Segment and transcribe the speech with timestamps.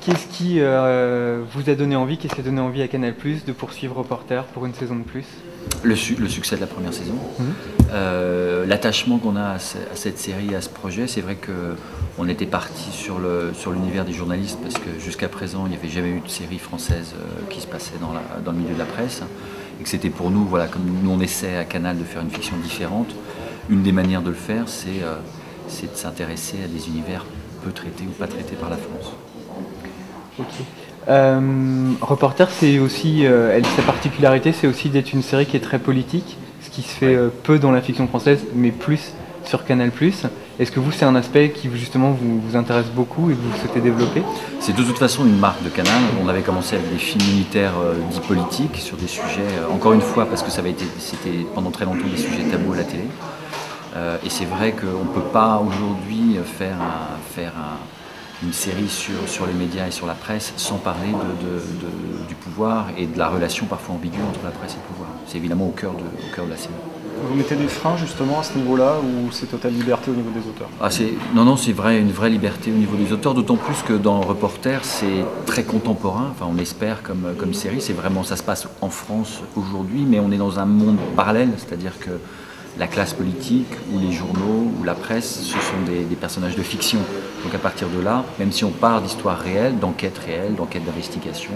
[0.00, 3.44] Qu'est-ce qui euh, vous a donné envie, qu'est-ce qui a donné envie à Canal Plus
[3.44, 5.26] de poursuivre Reporter pour une saison de plus?
[5.82, 7.46] Le, le, succès de la première saison, Mhm.
[7.92, 11.06] Euh, l'attachement qu'on a à, ce- à cette série, à ce projet.
[11.08, 11.74] C'est vrai que
[12.18, 13.18] on était parti sur
[13.72, 17.14] l'univers des journalistes parce que jusqu'à présent il n'y avait jamais eu de série française
[17.16, 19.22] euh, qui se passait dans, la, dans le milieu de la presse
[19.80, 22.30] et que c'était pour nous, voilà, comme nous on essaie à Canal de faire une
[22.30, 23.14] fiction différente.
[23.68, 25.16] Une des manières de le faire, c'est euh,
[25.68, 27.24] c'est de s'intéresser à des univers
[27.64, 29.12] peu traités ou pas traités par la France.
[30.40, 30.64] Ok.
[31.08, 31.40] Euh,
[32.00, 35.78] Reporter, c'est aussi, euh, elle, sa particularité, c'est aussi d'être une série qui est très
[35.78, 37.14] politique, ce qui se fait Ouais.
[37.16, 39.12] euh, peu dans la fiction française, mais plus
[39.44, 39.90] sur Canal+.
[40.60, 43.58] Est-ce que vous, c'est un aspect qui justement vous, vous intéresse beaucoup et que vous
[43.58, 44.22] souhaitez développer?
[44.60, 45.94] C'est de toute façon une marque de Canal.
[46.22, 47.72] On avait commencé avec des films militaires
[48.12, 51.70] dits politiques sur des sujets, encore une fois, parce que ça avait été, c'était pendant
[51.70, 53.04] très longtemps des sujets tabous à la télé.
[54.24, 57.78] Et c'est vrai qu'on ne peut pas aujourd'hui faire, un- faire un-
[58.42, 62.26] une série sur, sur les médias et sur la presse sans parler de- de- de-
[62.28, 65.10] du pouvoir et de la relation parfois ambiguë entre la presse et le pouvoir.
[65.26, 66.72] C'est évidemment au cœur de, au cœur de la série.
[67.28, 70.40] Vous mettez des freins justement à ce niveau-là ou c'est totale liberté au niveau des
[70.40, 70.70] auteurs?
[70.80, 70.88] Ah,
[71.34, 74.22] non, non, c'est vrai, une vraie liberté au niveau des auteurs, d'autant plus que dans
[74.22, 78.66] Reporter, c'est très contemporain, enfin on espère comme, comme série, c'est vraiment, ça se passe
[78.80, 82.10] en France aujourd'hui, mais on est dans un monde parallèle, c'est-à-dire que
[82.78, 87.00] la classe politique, ou les journaux, ou la presse, ce sont des, personnages de fiction.
[87.44, 91.52] Donc à partir de là, même si on part d'histoires réelles, d'enquêtes réelles, d'enquêtes d'investigation,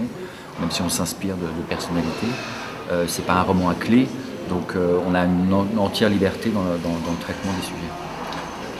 [0.59, 2.27] même si on s'inspire de, personnalités,
[2.91, 4.07] euh, c'est pas un roman à clé,
[4.49, 7.91] donc euh, on a une, en- une entière liberté dans, le- traitement des sujets.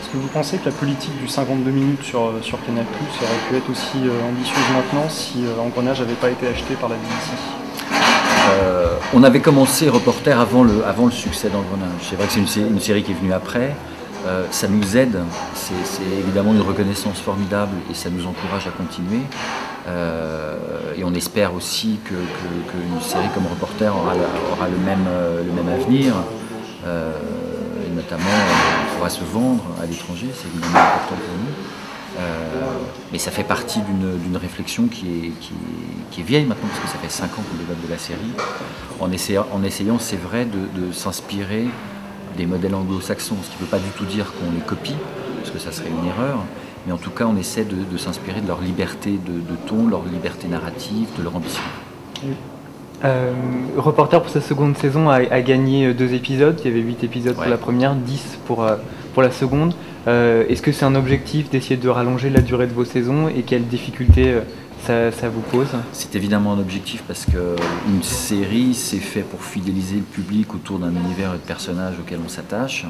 [0.02, 3.49] Est-ce que vous pensez que la politique du 52 minutes sur, euh, sur Canal aurait
[3.49, 7.31] pu être aussi ambitieuse maintenant si Engrenage n'avait pas été acheté par la BBC
[8.49, 12.01] Euh, on avait commencé Reporter avant le, succès d'Engrenage.
[12.09, 13.75] C'est vrai que c'est une, sé- une série qui est venue après.
[14.27, 15.19] Euh, ça nous aide,
[15.53, 19.21] c'est évidemment une reconnaissance formidable et ça nous encourage à continuer.
[19.87, 20.55] Euh,
[20.97, 24.14] et on espère aussi que- que- qu'une série comme Reporter aura,
[24.67, 25.05] le, même,
[25.71, 26.14] avenir.
[26.86, 28.23] Et notamment
[28.97, 31.53] pourra se vendre à l'étranger, c'est évidemment important pour nous.
[32.17, 32.21] Euh,
[33.11, 36.80] mais ça fait partie d'une réflexion qui est, qui, est, qui est vieille maintenant, parce
[36.81, 38.20] que ça fait 5 ans qu'on développe de la série,
[38.99, 41.65] en essayant, en essayant c'est vrai, de, de s'inspirer
[42.37, 44.95] des modèles anglo-saxons, ce qui ne veut pas du tout dire qu'on les copie,
[45.39, 46.39] parce que ça serait une erreur,
[46.87, 49.87] mais en tout cas on essaie de, de s'inspirer de leur liberté de, de ton,
[49.87, 51.61] leur liberté narrative, de leur ambition.
[53.03, 53.33] Euh,
[53.77, 56.59] Reporter, pour sa seconde saison, a, a gagné deux épisodes.
[56.64, 57.43] Il y avait huit épisodes Ouais.
[57.43, 58.77] pour la première, 10 pour, euh,
[59.14, 59.76] pour la seconde.
[60.08, 63.42] Euh, Est-ce que c'est un objectif d'essayer de rallonger la durée de vos saisons et
[63.42, 64.42] quelles difficultés euh,
[64.86, 70.04] ça, vous pose C'est évidemment un objectif parce qu'une série, c'est fait pour fidéliser le
[70.04, 72.86] public autour d'un univers et de personnages auxquels on s'attache.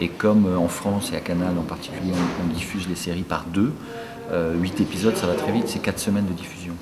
[0.00, 2.12] Et comme euh, en France et à Canal en particulier,
[2.44, 3.72] on, diffuse les séries par deux,
[4.30, 6.74] euh, 8 épisodes, ça va très vite, c'est 4 semaines de diffusion.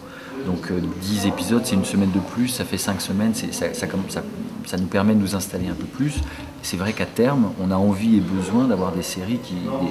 [0.47, 4.87] Donc euh, 10 épisodes, c'est une semaine de plus, ça fait 5 semaines, ça nous
[4.87, 6.15] permet de nous installer un peu plus.
[6.69, 9.38] C'est vrai qu'à terme, on a envie et besoin d'avoir des séries,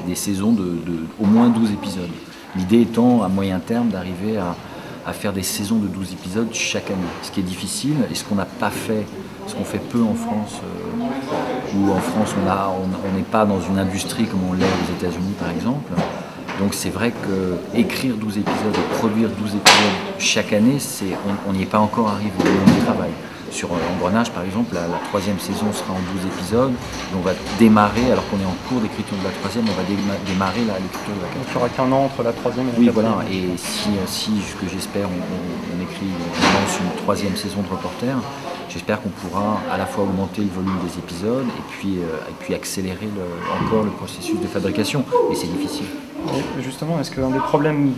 [0.05, 0.77] des, saisons de,
[1.21, 2.09] au moins 12 épisodes.
[2.57, 6.99] L'idée étant à moyen terme d'arriver à, faire des saisons de 12 épisodes chaque année.
[7.23, 9.05] Ce qui est difficile et ce qu'on n'a pas fait,
[9.47, 13.79] ce qu'on fait peu en France, euh, où en France on n'est pas dans une
[13.79, 15.93] industrie comme on l'est aux États-Unis par exemple.
[16.59, 20.79] Donc c'est vrai que écrire 12 épisodes et produire 12 épisodes chaque année,
[21.47, 23.13] on n'y est pas encore arrivé, on y travaille.
[23.55, 27.21] Sur euh, Engrenage par exemple, la, la troisième saison sera en 12 épisodes, et on
[27.21, 30.59] va démarrer, alors qu'on est en cours d'écriture de la troisième, on va déma- démarrer
[30.59, 32.85] l'écriture de la Donc il n'y aura qu'un an entre la troisième et la oui,
[32.87, 33.13] quatrième.
[33.13, 33.29] voilà.
[33.31, 37.35] Et si, euh, si ce que j'espère, on, on- on écrit, on lance une troisième
[37.37, 38.17] saison de Reporter,
[38.67, 42.35] j'espère qu'on pourra à la fois augmenter le volume des épisodes et puis, euh, et
[42.43, 43.31] puis accélérer le-
[43.65, 45.05] encore le processus de fabrication.
[45.29, 45.87] Mais c'est difficile.
[46.59, 47.93] Et justement, est-ce qu'un des problèmes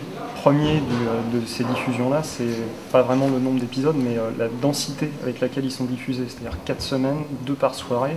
[0.47, 2.45] premiers du- de ces diffusions-là, c'est
[2.93, 6.57] pas vraiment le nombre d'épisodes, mais euh, la densité avec laquelle ils sont diffusés C'est-à-dire
[6.63, 8.15] 4 semaines, 2 par soirée,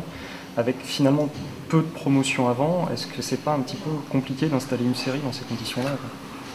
[0.56, 1.28] avec finalement
[1.68, 2.88] peu de promotion avant.
[2.92, 5.90] Est-ce que c'est pas un petit peu compliqué d'installer une série dans ces conditions-là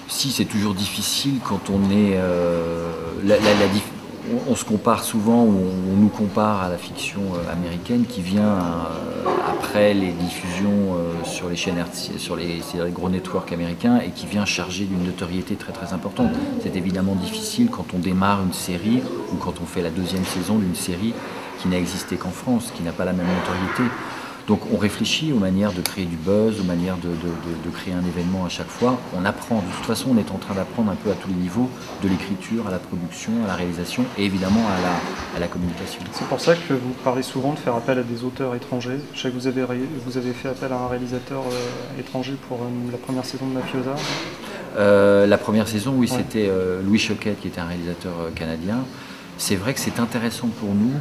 [0.07, 2.15] Si c'est toujours difficile quand on est.
[2.15, 2.89] euh,
[4.49, 5.59] on, se compare souvent, ou
[5.91, 11.23] on, nous compare à la fiction euh, américaine qui vient euh, après les diffusions euh,
[11.23, 11.83] sur les chaînes
[12.17, 16.31] sur les, les gros networks américains et qui vient charger d'une notoriété très très importante.
[16.61, 19.01] C'est évidemment difficile quand on démarre une série
[19.33, 21.13] ou quand on fait la deuxième saison d'une série
[21.59, 23.83] qui n'a existé qu'en France, qui n'a pas la même notoriété.
[24.47, 27.69] Donc on réfléchit aux manières de créer du buzz, aux manières de, de- de- de
[27.71, 28.99] créer un événement à chaque fois.
[29.17, 31.33] On apprend, de toute façon on est en train d'apprendre un peu à tous les
[31.35, 31.67] niveaux,
[32.03, 35.99] de l'écriture à la production, à la réalisation et évidemment à la, à la communication.
[36.11, 38.99] C'est pour ça que vous parlez souvent de faire appel à des auteurs étrangers.
[39.15, 42.35] Je sais que vous avez, ré- vous avez fait appel à un réalisateur euh, étranger
[42.47, 43.95] pour euh, la première saison de Mafiosa.
[44.77, 46.51] la première saison, oui, c'était
[46.85, 48.85] Louis Choquette qui était un réalisateur canadien.
[49.39, 50.93] C'est vrai que c'est intéressant pour nous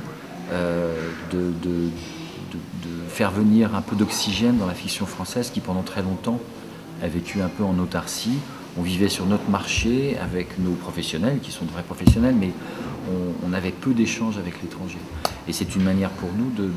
[1.33, 1.53] de,
[3.09, 6.41] faire venir un peu d'oxygène dans la fiction française qui pendant très longtemps
[7.03, 8.39] a vécu un peu en autarcie.
[8.79, 12.51] On vivait sur notre marché avec nos professionnels, qui sont de vrais professionnels, mais
[13.47, 14.99] on, avait peu d'échanges avec l'étranger.
[15.47, 16.69] Et c'est une manière pour nous de,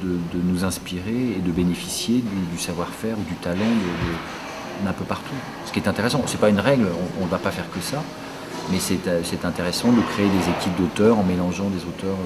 [0.43, 3.65] nous inspirer et de bénéficier du, savoir-faire ou du talent
[4.85, 5.33] d'un peu partout.
[5.65, 6.21] Ce qui est intéressant.
[6.27, 6.85] Ce n'est pas une règle,
[7.19, 8.03] on ne va pas faire que ça,
[8.71, 12.17] mais c'est intéressant de créer des équipes d'auteurs en mélangeant des auteurs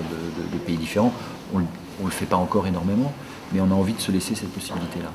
[0.52, 1.14] de, pays différents.
[1.54, 1.66] On ne
[2.06, 3.14] le fait pas encore énormément,
[3.54, 5.10] mais on a envie de se laisser cette possibilité-là.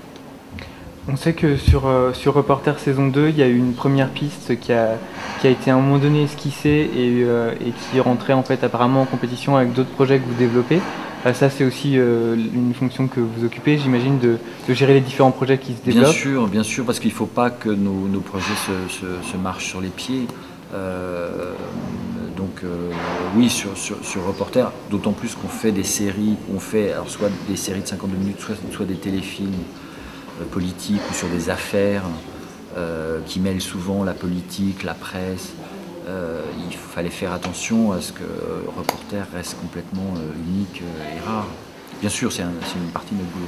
[1.08, 4.08] On sait que sur, euh, sur Reporter saison 2, il y a eu une première
[4.10, 4.98] piste qui a,
[5.40, 8.64] qui a été à un moment donné esquissée et, euh, et qui rentrait en fait
[8.64, 10.80] apparemment en compétition avec d'autres projets que vous développez.
[11.24, 15.30] Euh, ça, c'est aussi une fonction que vous occupez, j'imagine, de, de, gérer les différents
[15.30, 16.06] projets qui se développent.
[16.06, 19.30] Bien sûr, bien sûr, parce qu'il ne faut pas que nos, nos projets se, se,
[19.30, 20.26] se, marchent sur les pieds.
[22.36, 22.62] Donc
[23.34, 27.30] oui, sur, sur, sur Reporter, d'autant plus qu'on fait des séries, on fait alors soit
[27.48, 29.52] des séries de 52 minutes, soit, des téléfilms.
[30.40, 32.02] Euh, politique ou sur des affaires
[32.76, 35.52] euh, qui mêlent souvent la politique, la presse.
[36.08, 38.24] Euh, il fallait faire attention à ce que
[38.76, 40.14] Reporter reste complètement
[40.46, 41.46] unique et rare.
[42.00, 43.46] Bien sûr, c'est une partie de notre boulot.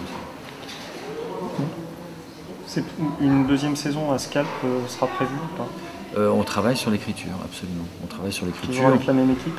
[2.67, 2.85] C'est
[3.21, 4.49] une deuxième saison à Scalp
[4.89, 5.69] sera prévue ou pas?
[6.17, 7.85] On travaille sur l'écriture, absolument.
[8.03, 8.71] On travaille sur l'écriture.
[8.71, 9.59] Toujours avec la même équipe?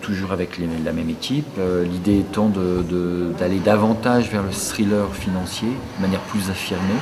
[0.00, 1.58] Toujours avec la même équipe.
[1.84, 2.50] L'idée étant
[3.38, 7.00] d'aller davantage vers le thriller financier, de manière plus affirmée.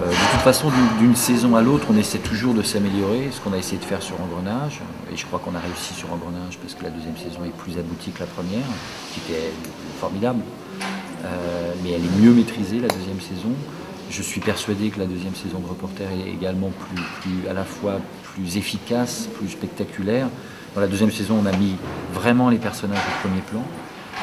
[0.00, 3.58] de toute façon, d'une saison à l'autre, on essaie toujours de s'améliorer, ce qu'on a
[3.58, 4.80] essayé de faire sur Engrenage,
[5.12, 7.78] et je crois qu'on a réussi sur Engrenage parce que la deuxième saison est plus
[7.78, 8.66] aboutie que la première,
[9.12, 9.52] qui était
[10.00, 10.40] formidable,
[11.82, 13.52] mais elle est mieux maîtrisée, la deuxième saison.
[14.10, 18.00] Je suis persuadé que la deuxième saison de Reporter est également plus, à la fois
[18.22, 20.28] plus efficace, plus spectaculaire.
[20.74, 21.76] Dans la deuxième saison, on a mis
[22.12, 23.62] vraiment les personnages au premier plan.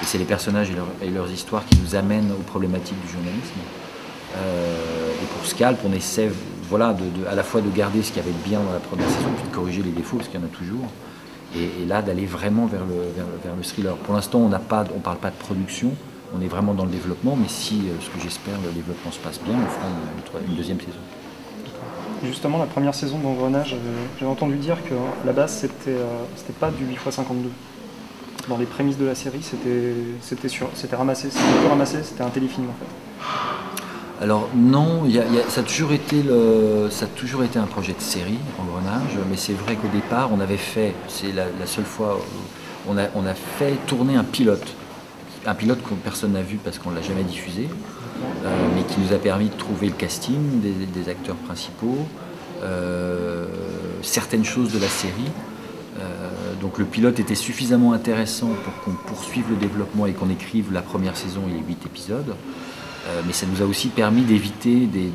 [0.02, 0.70] Et c'est les personnages
[1.02, 3.60] et, leurs histoires qui nous amènent aux problématiques du journalisme.
[4.38, 6.30] Euh, et pour Scalp, on essaie
[6.70, 6.96] voilà,
[7.30, 9.30] à la fois de garder ce qu'il y avait de bien dans la première saison,
[9.36, 10.88] puis de corriger les défauts, parce qu'il y en a toujours.
[11.56, 13.96] Et, là, d'aller vraiment vers le, vers, le thriller.
[13.98, 15.92] Pour l'instant, on ne parle pas de production,
[16.38, 19.20] on est vraiment dans le développement, mais si, euh, ce que j'espère, le développement se
[19.20, 20.92] passe bien, on fera une, deuxième saison.
[22.24, 23.76] Justement, la première saison d'Engrenage,
[24.20, 24.94] j'avais entendu dire que
[25.26, 27.50] la base, c'était euh, c'était pas du 8x52.
[28.48, 34.24] Dans les prémices de la série, c'était ramassé, c'était ramassé, c'était un téléfilm en fait.
[34.24, 35.04] Alors non,
[35.48, 39.38] ça, a toujours été le, ça a toujours été un projet de série, Engrenage, mais
[39.38, 42.20] c'est vrai qu'au départ, on avait fait, c'est la, seule fois,
[42.88, 44.76] on a, on a fait tourner un pilote
[45.46, 47.68] un pilote que personne n'a vu parce qu'on ne l'a jamais diffusé,
[48.46, 52.08] euh, mais qui nous a permis de trouver le casting des, acteurs principaux,
[52.64, 53.46] euh,
[54.02, 55.32] certaines choses de la série.
[56.00, 56.30] Euh,
[56.62, 60.82] donc le pilote était suffisamment intéressant pour qu'on poursuive le développement et qu'on écrive la
[60.82, 62.36] première saison et les huit épisodes.
[63.26, 65.10] mais ça nous a aussi permis d'éviter des,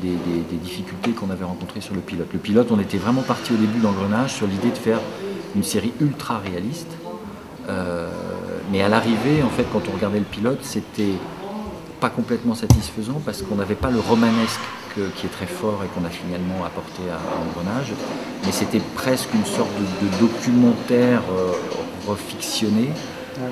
[0.61, 2.27] difficultés qu'on avait rencontrées sur le pilote.
[2.33, 4.99] Le pilote, on était vraiment parti au début d'engrenage sur l'idée de faire
[5.55, 6.91] une série ultra réaliste.
[8.71, 11.13] Mais à l'arrivée, en fait, quand on regardait le pilote, c'était
[11.99, 14.59] pas complètement satisfaisant parce qu'on n'avait pas le romanesque
[15.15, 17.93] qui est très fort et qu'on a finalement apporté à, Engrenage,
[18.45, 19.71] mais c'était presque une sorte
[20.01, 21.51] de, documentaire euh,
[22.07, 22.89] refictionné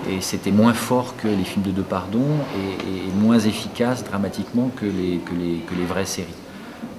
[0.10, 4.86] et c'était moins fort que les films de De Pardon et, moins efficace dramatiquement que
[4.86, 6.27] les, que les, que les vraies séries.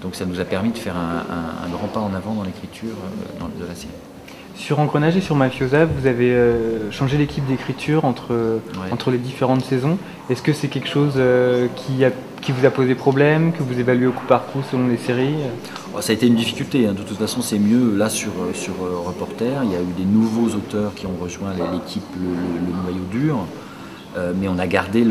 [0.02, 2.94] Donc ça nous a permis de faire un, grand pas en avant dans l'écriture
[3.40, 3.92] euh, de la série.
[4.56, 8.60] Sur Engrenage et sur Mafiosa, vous avez euh, changé l'équipe d'écriture entre,
[8.90, 9.98] entre les différentes saisons.
[10.30, 12.10] Est-ce que c'est quelque chose euh, qui, a,
[12.40, 15.36] qui vous a posé problème, que vous évaluez au coup par coup selon les séries
[15.94, 16.86] oh, Ça a été une difficulté.
[16.86, 16.94] Hein.
[16.94, 19.62] De toute façon, c'est mieux là sur, sur euh, Reporter.
[19.64, 23.36] Il y a eu des nouveaux auteurs qui ont rejoint l'équipe, le, noyau dur.
[24.16, 25.04] Euh, mais on a gardé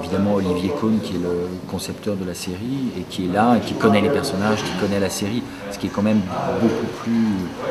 [0.00, 3.60] évidemment Olivier Cohn qui est le concepteur de la série et qui est là, et
[3.60, 6.20] qui connaît les personnages, qui connaît la série, ce qui est quand même
[6.60, 7.26] beaucoup plus,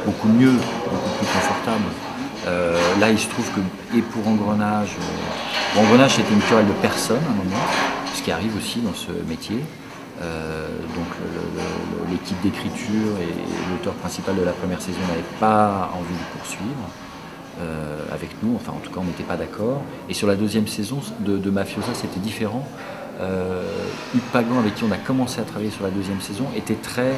[0.06, 1.86] beaucoup mieux, beaucoup plus confortable.
[2.48, 6.82] Euh, là, il se trouve que, et pour Engrenage, euh, Engrenage c'était une querelle de
[6.82, 7.64] personne à un moment,
[8.14, 9.60] ce qui arrive aussi dans ce métier.
[10.98, 11.12] donc
[12.12, 13.32] l'équipe d'écriture et
[13.72, 16.86] l'auteur principal de la première saison n'avaient pas envie de poursuivre.
[17.62, 19.82] Euh, avec nous, enfin en tout cas on n'était pas d'accord.
[20.10, 22.68] Et sur la deuxième saison de, Mafiosa c'était différent.
[23.20, 23.64] Euh,
[24.34, 27.14] Pagan avec qui on a commencé à travailler sur la deuxième saison était très...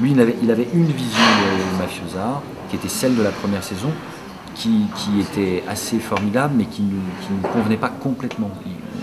[0.00, 3.90] Lui il avait, une vision de Mafiosa qui était celle de la première saison
[4.54, 4.86] qui,
[5.20, 8.50] était assez formidable mais qui ne nous, convenait pas complètement.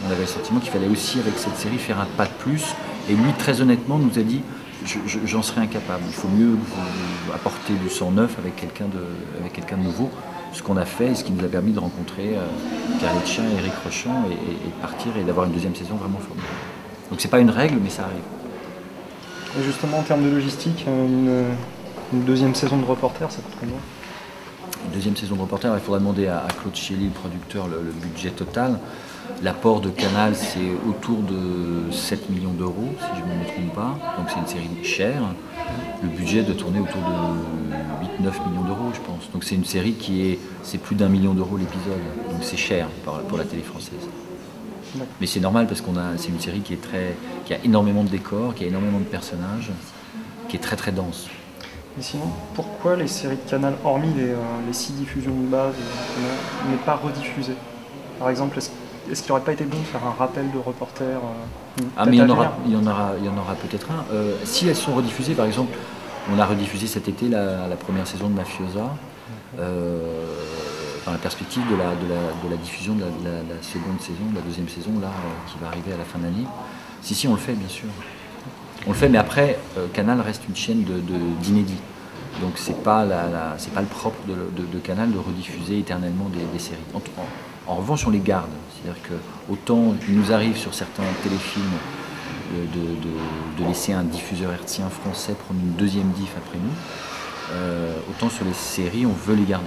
[0.08, 2.74] on avait le sentiment qu'il fallait aussi avec cette série faire un pas de plus
[3.10, 4.42] et lui très honnêtement nous a dit
[5.26, 6.04] j'en serais incapable.
[6.08, 6.58] Il faut mieux
[7.34, 9.00] apporter du sang neuf avec quelqu'un de,
[9.40, 10.10] avec quelqu'un de nouveau.
[10.54, 12.46] Ce qu'on a fait et ce qui nous a permis de rencontrer euh,
[13.02, 16.48] et Eric Rochon et, de partir et d'avoir une deuxième saison vraiment formidable.
[17.10, 18.22] Donc c'est pas une règle, mais ça arrive.
[19.60, 21.52] Et justement, en termes de logistique, euh,
[22.14, 23.76] une, deuxième saison de reporter, ça coûte combien?
[23.76, 23.82] Une
[24.92, 28.80] deuxième saison de reporter, il faudra demander à, Claude Chieli, le producteur, le budget total.
[29.42, 33.98] L'apport de Canal, c'est autour de 7 millions d'euros, si je ne me trompe pas.
[34.18, 35.22] Donc c'est une série chère.
[36.02, 39.32] Le budget de tourner autour de 8-9 millions d'euros, je pense.
[39.32, 42.02] Donc c'est une série qui est, c'est plus d'un million d'euros l'épisode.
[42.30, 42.88] Donc c'est cher
[43.28, 44.08] pour la télé française.
[45.20, 48.04] Mais c'est normal parce qu'on a, c'est une série qui est très, qui a énormément
[48.04, 49.72] de décors, qui a énormément de personnages,
[50.50, 51.28] qui est très très dense.
[51.96, 55.76] Mais sinon, pourquoi les séries de Canal, hormis les, euh, les six diffusions de base,
[55.76, 57.56] euh, n'est pas rediffusées?
[58.18, 61.84] Par exemple, est-ce qu'il n'aurait pas été bon de faire un rappel de reporter euh,
[61.96, 63.88] Ah, mais il y, en aura, il y en aura, il y en aura peut-être
[63.92, 64.06] un.
[64.44, 65.78] Si elles sont rediffusées, par exemple,
[66.34, 68.96] on a rediffusé cet été la, première saison de Mafiosa,
[69.58, 74.70] dans la perspective de la, de la, diffusion de la, seconde saison, de la deuxième
[74.70, 75.10] saison, là,
[75.48, 76.48] qui va arriver à la fin de l'année.
[77.02, 77.90] Si, si, on le fait, bien sûr.
[78.86, 79.58] On le fait, mais après,
[79.94, 80.84] Canal reste une chaîne
[81.42, 81.74] d'inédits.
[81.74, 86.80] De, Donc c'est pas, pas le propre de, Canal de rediffuser éternellement des, des séries.
[86.94, 87.02] En,
[87.72, 88.50] en revanche, on les garde.
[88.74, 89.14] C'est-à-dire que
[89.52, 91.64] autant il nous arrive sur certains téléfilms
[92.54, 96.74] de, laisser un diffuseur hertzien français prendre une deuxième diff après nous,
[97.54, 99.66] euh, autant sur les séries, on veut les garder.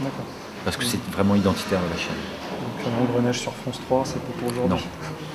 [0.00, 0.24] D'accord.
[0.64, 2.14] Parce que c'est vraiment identitaire de la chaîne.
[2.14, 4.84] Donc l'engrenage sur France 3, c'est pas pour aujourd'hui.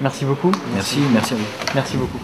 [0.00, 0.50] Merci beaucoup.
[0.74, 1.44] Merci, merci à vous.
[1.74, 2.18] Merci beaucoup.